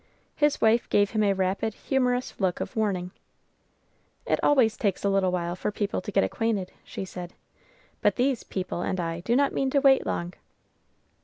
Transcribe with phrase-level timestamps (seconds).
[0.35, 3.11] His wife gave him a rapid, humorous look of warning.
[4.25, 7.33] "It always takes a little while for people to get acquainted," she said;
[8.01, 10.33] "but these 'people' and I do not mean to wait long."